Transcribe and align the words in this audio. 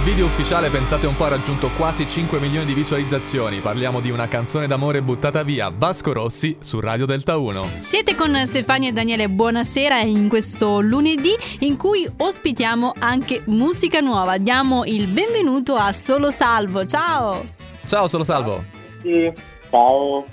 Il 0.00 0.06
video 0.06 0.24
ufficiale, 0.24 0.70
pensate 0.70 1.06
un 1.06 1.14
po', 1.14 1.24
ha 1.24 1.28
raggiunto 1.28 1.68
quasi 1.76 2.08
5 2.08 2.40
milioni 2.40 2.64
di 2.64 2.72
visualizzazioni. 2.72 3.60
Parliamo 3.60 4.00
di 4.00 4.08
una 4.08 4.28
canzone 4.28 4.66
d'amore 4.66 5.02
buttata 5.02 5.42
via, 5.42 5.70
Vasco 5.70 6.14
Rossi, 6.14 6.56
su 6.58 6.80
Radio 6.80 7.04
Delta 7.04 7.36
1. 7.36 7.64
Siete 7.80 8.14
con 8.14 8.34
Stefania 8.46 8.88
e 8.88 8.92
Daniele, 8.92 9.28
buonasera 9.28 10.00
in 10.00 10.30
questo 10.30 10.80
lunedì 10.80 11.36
in 11.58 11.76
cui 11.76 12.08
ospitiamo 12.16 12.94
anche 12.98 13.42
musica 13.48 14.00
nuova. 14.00 14.38
Diamo 14.38 14.86
il 14.86 15.06
benvenuto 15.06 15.74
a 15.74 15.92
Solo 15.92 16.30
Salvo, 16.30 16.86
ciao! 16.86 17.44
Ciao, 17.84 18.08
Solo 18.08 18.24
Salvo. 18.24 18.64
Sì, 19.02 19.30
ciao. 19.68 20.24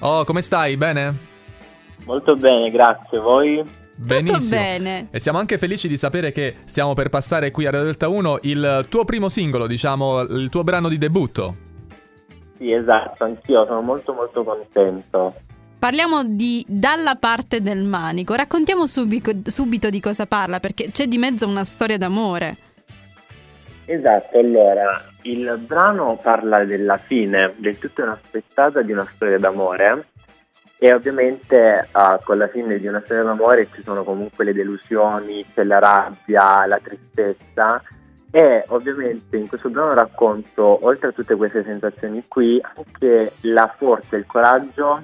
Oh, 0.00 0.24
come 0.24 0.42
stai? 0.42 0.76
Bene? 0.76 1.16
Molto 2.04 2.34
bene, 2.34 2.70
grazie. 2.70 3.18
Voi? 3.18 3.64
Benissimo. 3.96 4.38
Tutto 4.38 4.50
bene. 4.50 5.08
E 5.10 5.18
siamo 5.18 5.38
anche 5.38 5.56
felici 5.56 5.88
di 5.88 5.96
sapere 5.96 6.30
che 6.30 6.54
stiamo 6.66 6.92
per 6.92 7.08
passare 7.08 7.50
qui 7.50 7.66
a 7.66 7.70
Radio 7.70 7.86
Delta 7.86 8.08
1 8.08 8.40
il 8.42 8.86
tuo 8.88 9.04
primo 9.04 9.28
singolo, 9.28 9.66
diciamo, 9.66 10.20
il 10.20 10.48
tuo 10.50 10.62
brano 10.62 10.88
di 10.88 10.98
debutto. 10.98 11.56
Sì, 12.58 12.72
esatto, 12.72 13.24
anch'io 13.24 13.64
sono 13.66 13.80
molto 13.80 14.12
molto 14.12 14.44
contento. 14.44 15.34
Parliamo 15.78 16.24
di 16.24 16.64
Dalla 16.66 17.16
parte 17.16 17.60
del 17.60 17.84
manico. 17.84 18.34
Raccontiamo 18.34 18.86
subito, 18.86 19.32
subito 19.44 19.90
di 19.90 20.00
cosa 20.00 20.26
parla, 20.26 20.60
perché 20.60 20.90
c'è 20.90 21.06
di 21.06 21.18
mezzo 21.18 21.46
una 21.46 21.64
storia 21.64 21.98
d'amore. 21.98 22.56
Esatto, 23.86 24.38
allora, 24.38 25.04
il 25.22 25.58
brano 25.64 26.18
parla 26.20 26.64
della 26.64 26.96
fine, 26.96 27.54
del 27.56 27.78
tutto 27.78 28.02
inaspettata 28.02 28.82
di 28.82 28.92
una 28.92 29.08
storia 29.14 29.38
d'amore 29.38 30.06
e 30.78 30.92
ovviamente 30.92 31.88
uh, 31.92 32.22
con 32.22 32.38
la 32.38 32.48
fine 32.48 32.78
di 32.78 32.86
una 32.86 33.00
storia 33.04 33.22
d'amore 33.22 33.68
ci 33.72 33.82
sono 33.82 34.04
comunque 34.04 34.44
le 34.44 34.52
delusioni, 34.52 35.44
c'è 35.54 35.64
la 35.64 35.78
rabbia, 35.78 36.66
la 36.66 36.78
tristezza 36.82 37.82
e 38.30 38.64
ovviamente 38.68 39.36
in 39.36 39.48
questo 39.48 39.70
brano 39.70 39.94
racconto 39.94 40.84
oltre 40.84 41.08
a 41.08 41.12
tutte 41.12 41.36
queste 41.36 41.64
sensazioni 41.64 42.24
qui 42.28 42.60
anche 42.74 43.32
la 43.42 43.72
forza 43.78 44.16
e 44.16 44.18
il 44.18 44.26
coraggio 44.26 45.02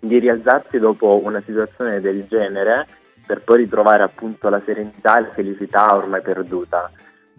di 0.00 0.18
rialzarsi 0.18 0.78
dopo 0.78 1.20
una 1.22 1.42
situazione 1.44 2.00
del 2.00 2.26
genere 2.26 2.86
per 3.24 3.42
poi 3.42 3.58
ritrovare 3.58 4.02
appunto 4.02 4.48
la 4.48 4.60
serenità 4.64 5.18
e 5.18 5.20
la 5.22 5.32
felicità 5.32 5.94
ormai 5.94 6.22
perduta. 6.22 6.90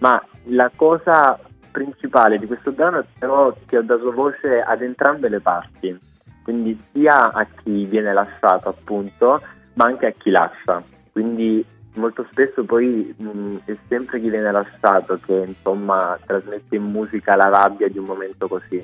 Ma 0.00 0.22
la 0.48 0.70
cosa 0.74 1.38
principale 1.70 2.38
di 2.38 2.46
questo 2.46 2.72
brano 2.72 2.98
è 2.98 3.04
però 3.18 3.54
che 3.66 3.78
ho 3.78 3.82
dato 3.82 4.10
voce 4.12 4.60
ad 4.60 4.82
entrambe 4.82 5.28
le 5.28 5.40
parti 5.40 5.98
quindi 6.46 6.80
sia 6.92 7.32
a 7.32 7.44
chi 7.44 7.86
viene 7.86 8.12
lasciato 8.12 8.68
appunto, 8.68 9.42
ma 9.72 9.86
anche 9.86 10.06
a 10.06 10.12
chi 10.16 10.30
lascia. 10.30 10.80
Quindi 11.10 11.64
molto 11.94 12.24
spesso 12.30 12.62
poi 12.62 13.12
mh, 13.16 13.56
è 13.64 13.76
sempre 13.88 14.20
chi 14.20 14.30
viene 14.30 14.52
lasciato 14.52 15.18
che 15.26 15.42
insomma 15.44 16.16
trasmette 16.24 16.76
in 16.76 16.84
musica 16.84 17.34
la 17.34 17.48
rabbia 17.48 17.88
di 17.88 17.98
un 17.98 18.04
momento 18.04 18.46
così. 18.46 18.80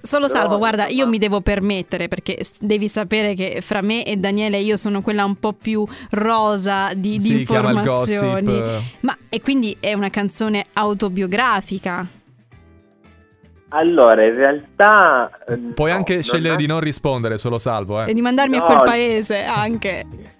Solo 0.00 0.28
Però, 0.28 0.38
Salvo, 0.38 0.58
guarda, 0.58 0.86
io 0.86 1.08
mi 1.08 1.18
devo 1.18 1.40
permettere 1.40 2.06
perché 2.06 2.38
devi 2.60 2.86
sapere 2.86 3.34
che 3.34 3.60
fra 3.60 3.80
me 3.80 4.04
e 4.04 4.16
Daniele 4.16 4.58
io 4.58 4.76
sono 4.76 5.02
quella 5.02 5.24
un 5.24 5.34
po' 5.34 5.52
più 5.52 5.84
rosa 6.10 6.94
di, 6.94 7.16
di 7.16 7.44
chiama 7.44 7.70
il 7.70 7.76
informazioni. 7.78 8.60
Ma 9.00 9.16
e 9.28 9.40
quindi 9.40 9.76
è 9.80 9.94
una 9.94 10.10
canzone 10.10 10.64
autobiografica? 10.74 12.06
Allora, 13.72 14.24
in 14.24 14.34
realtà... 14.34 15.30
Puoi 15.74 15.90
no, 15.90 15.96
anche 15.96 16.22
scegliere 16.22 16.50
nasce- 16.50 16.62
di 16.62 16.66
non 16.66 16.80
rispondere, 16.80 17.38
Solo 17.38 17.58
Salvo, 17.58 18.02
E 18.02 18.10
eh. 18.10 18.14
di 18.14 18.20
mandarmi 18.20 18.56
a 18.56 18.60
No. 18.60 18.66
quel 18.66 18.82
paese 18.82 19.42
anche. 19.44 20.04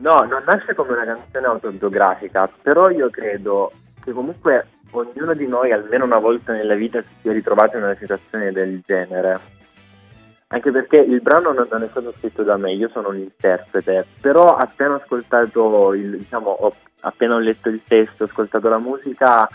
No, 0.00 0.24
non 0.24 0.42
nasce 0.46 0.74
come 0.74 0.92
una 0.92 1.04
canzone 1.04 1.44
autobiografica, 1.46 2.48
però 2.62 2.88
io 2.88 3.10
credo 3.10 3.70
che 4.02 4.12
comunque 4.12 4.66
ognuno 4.92 5.34
di 5.34 5.46
noi 5.46 5.72
almeno 5.72 6.06
una 6.06 6.18
volta 6.18 6.52
nella 6.54 6.74
vita 6.74 7.02
si 7.02 7.08
sia 7.20 7.32
ritrovato 7.32 7.76
in 7.76 7.82
una 7.82 7.94
situazione 7.96 8.50
del 8.50 8.80
genere. 8.82 9.38
Anche 10.46 10.70
perché 10.70 10.96
il 10.96 11.20
brano 11.20 11.52
non, 11.52 11.66
non 11.70 11.82
è 11.82 11.88
stato 11.90 12.14
scritto 12.16 12.42
da 12.42 12.56
me, 12.56 12.72
io 12.72 12.88
sono 12.88 13.10
un 13.10 13.18
interprete, 13.18 14.06
però 14.22 14.56
appena 14.56 14.94
ho 14.94 14.96
ascoltato, 14.96 15.92
il, 15.92 16.16
diciamo, 16.16 16.48
ho, 16.48 16.74
appena 17.00 17.34
ho 17.34 17.38
letto 17.38 17.68
il 17.68 17.82
testo, 17.86 18.22
ho 18.22 18.26
ascoltato 18.26 18.70
la 18.70 18.78
musica, 18.78 19.46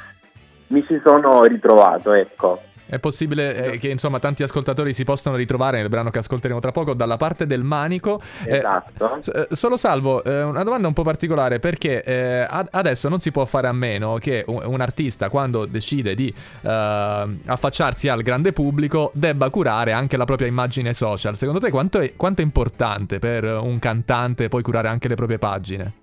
mi 0.68 0.85
ci 0.85 1.00
sono 1.03 1.44
ritrovato, 1.46 2.14
ecco. 2.14 2.62
È 2.88 3.00
possibile 3.00 3.73
eh, 3.73 3.78
che 3.79 3.90
insomma 3.90 4.19
tanti 4.19 4.44
ascoltatori 4.44 4.94
si 4.94 5.03
possano 5.03 5.35
ritrovare 5.35 5.79
nel 5.79 5.90
brano 5.90 6.12
che 6.12 6.19
ascolteremo 6.19 6.59
tra 6.59 6.72
poco 6.72 6.94
dalla 6.94 7.18
parte 7.18 7.47
del 7.47 7.63
manico. 7.63 8.22
Eh, 8.46 8.57
Esatto. 8.57 9.22
eh, 9.34 9.47
Solo 9.51 9.75
Salvo, 9.75 10.23
eh, 10.23 10.44
una 10.44 10.63
domanda 10.63 10.88
un 10.88 10.94
po' 10.94 11.03
particolare 11.03 11.59
perché 11.59 12.03
eh, 12.03 12.46
ad- 12.47 12.68
adesso 12.72 13.09
non 13.09 13.19
si 13.19 13.31
può 13.31 13.46
fare 13.46 13.68
a 13.68 13.72
meno 13.72 14.18
che 14.18 14.44
un, 14.47 14.62
un 14.66 14.81
artista 14.81 15.29
quando 15.29 15.66
decide 15.66 16.13
di 16.13 16.31
eh, 16.62 17.28
affacciarsi 17.46 18.07
al 18.07 18.22
grande 18.22 18.53
pubblico 18.53 19.12
debba 19.13 19.50
curare 19.50 19.91
anche 19.91 20.16
la 20.16 20.25
propria 20.25 20.47
immagine 20.47 20.94
social. 20.94 21.35
Secondo 21.35 21.59
te 21.59 21.72
quanto 21.72 22.00
è, 22.00 22.13
quanto 22.16 22.41
è 22.41 22.44
importante 22.44 23.17
per 23.17 23.46
un 23.46 23.79
cantante 23.79 24.47
poi 24.47 24.62
curare 24.62 24.90
anche 24.90 25.07
le 25.07 25.16
proprie 25.16 25.40
pagine? 25.40 25.94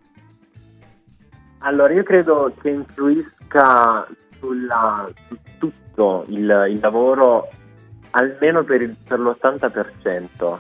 Allora, 1.59 1.93
io 1.93 2.03
credo 2.03 2.53
che 2.60 2.70
influisca 2.70 4.04
sulla, 4.43 5.09
su 5.29 5.37
tutto 5.59 6.25
il, 6.27 6.67
il 6.71 6.79
lavoro 6.81 7.49
almeno 8.11 8.65
per, 8.65 8.83
il- 8.83 8.97
per 9.07 9.21
l'80%. 9.21 10.57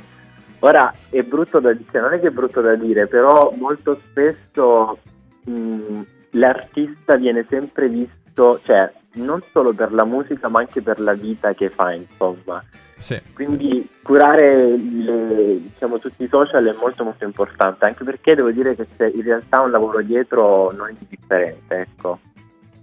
Ora 0.60 0.94
è 1.10 1.22
brutto 1.22 1.58
da 1.58 1.72
dire, 1.72 2.00
non 2.00 2.12
è 2.12 2.20
che 2.20 2.28
è 2.28 2.30
brutto 2.30 2.60
da 2.60 2.76
dire, 2.76 3.08
però 3.08 3.52
molto 3.58 4.00
spesso 4.08 4.98
mh, 5.44 6.00
l'artista 6.30 7.16
viene 7.16 7.44
sempre 7.48 7.88
visto, 7.88 8.60
cioè 8.64 8.90
non 9.14 9.42
solo 9.52 9.72
per 9.72 9.92
la 9.92 10.04
musica 10.04 10.48
ma 10.48 10.60
anche 10.60 10.80
per 10.80 11.00
la 11.00 11.14
vita 11.14 11.52
che 11.52 11.68
fa, 11.68 11.92
insomma. 11.92 12.62
Sì. 12.96 13.20
Quindi 13.34 13.88
curare 14.04 14.76
le- 14.76 15.58
diciamo, 15.62 15.98
tutti 15.98 16.22
i 16.22 16.28
social 16.28 16.64
è 16.64 16.74
molto 16.78 17.02
molto 17.02 17.24
importante, 17.24 17.84
anche 17.84 18.04
perché 18.04 18.36
devo 18.36 18.52
dire 18.52 18.76
che 18.76 18.86
c'è 18.96 19.10
in 19.12 19.22
realtà 19.22 19.60
un 19.62 19.72
lavoro 19.72 20.00
dietro 20.00 20.70
non 20.70 20.94
indifferente, 20.96 21.74
ecco. 21.80 22.20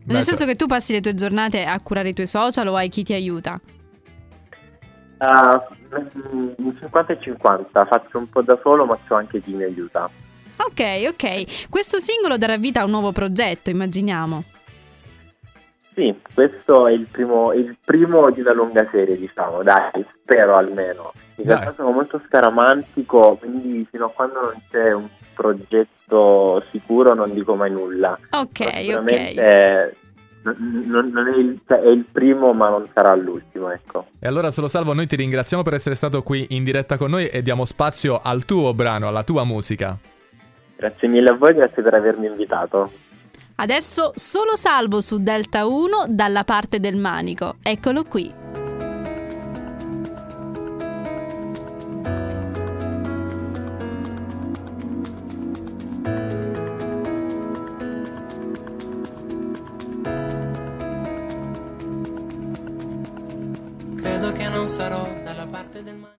Beh, 0.03 0.13
Nel 0.13 0.23
senso 0.23 0.45
che 0.45 0.55
tu 0.55 0.65
passi 0.65 0.93
le 0.93 1.01
tue 1.01 1.13
giornate 1.13 1.65
a 1.65 1.79
curare 1.81 2.09
i 2.09 2.13
tuoi 2.13 2.27
social 2.27 2.67
o 2.67 2.75
hai 2.75 2.89
chi 2.89 3.03
ti 3.03 3.13
aiuta? 3.13 3.59
Ah, 5.17 5.61
mm, 6.33 6.69
50 6.79 7.13
e 7.13 7.19
50, 7.19 7.85
faccio 7.85 8.17
un 8.17 8.29
po' 8.29 8.41
da 8.41 8.57
solo 8.61 8.85
ma 8.85 8.97
c'ho 9.07 9.15
anche 9.15 9.41
chi 9.41 9.53
mi 9.53 9.63
aiuta. 9.63 10.09
Ok, 10.57 11.05
ok. 11.09 11.69
Questo 11.69 11.99
singolo 11.99 12.37
darà 12.37 12.57
vita 12.57 12.81
a 12.81 12.85
un 12.85 12.91
nuovo 12.91 13.11
progetto, 13.11 13.69
immaginiamo. 13.69 14.43
Sì, 15.93 16.15
questo 16.33 16.87
è 16.87 16.93
il 16.93 17.07
primo, 17.11 17.51
il 17.53 17.75
primo 17.83 18.29
di 18.31 18.39
una 18.41 18.53
lunga 18.53 18.87
serie, 18.89 19.17
diciamo, 19.17 19.61
dai, 19.63 19.91
spero 20.21 20.55
almeno. 20.55 21.11
In 21.35 21.45
Dai. 21.45 21.57
realtà 21.57 21.73
sono 21.75 21.91
molto 21.91 22.21
scaramantico, 22.25 23.35
quindi 23.39 23.85
fino 23.89 24.05
a 24.05 24.09
quando 24.11 24.39
non 24.41 24.53
c'è 24.69 24.93
un 24.93 25.07
progetto 25.39 26.63
sicuro 26.69 27.13
non 27.13 27.33
dico 27.33 27.55
mai 27.55 27.71
nulla. 27.71 28.17
Ok, 28.31 28.59
ok. 28.59 28.79
sicuramente 28.79 29.97
non- 30.41 30.83
non- 30.87 31.09
non 31.11 31.27
è, 31.27 31.37
il, 31.37 31.59
cioè, 31.67 31.79
è 31.79 31.87
il 31.89 32.05
primo 32.11 32.53
ma 32.53 32.69
non 32.69 32.87
sarà 32.93 33.13
l'ultimo, 33.15 33.69
ecco. 33.71 34.07
E 34.19 34.27
allora 34.27 34.51
Solo 34.51 34.67
Salvo 34.67 34.93
noi 34.93 35.05
ti 35.07 35.15
ringraziamo 35.15 35.63
per 35.63 35.73
essere 35.73 35.95
stato 35.95 36.21
qui 36.23 36.45
in 36.49 36.63
diretta 36.63 36.97
con 36.97 37.09
noi 37.09 37.27
e 37.27 37.41
diamo 37.41 37.65
spazio 37.65 38.19
al 38.21 38.45
tuo 38.45 38.73
brano, 38.73 39.07
alla 39.07 39.23
tua 39.23 39.43
musica. 39.43 39.97
Grazie 40.75 41.07
mille 41.07 41.29
a 41.29 41.33
voi, 41.33 41.53
grazie 41.53 41.83
per 41.83 41.93
avermi 41.93 42.27
invitato. 42.27 42.89
Adesso 43.55 44.13
solo 44.15 44.55
salvo 44.55 45.01
su 45.01 45.17
Delta 45.21 45.67
1 45.67 46.05
dalla 46.07 46.45
parte 46.45 46.79
del 46.79 46.95
manico. 46.95 47.55
Eccolo 47.61 48.03
qui. 48.03 48.58
Non 64.49 64.67
sarò 64.67 65.03
dalla 65.23 65.45
parte 65.45 65.83
del 65.83 65.95
mare. 65.95 66.07